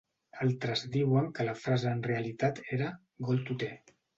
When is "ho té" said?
3.57-3.71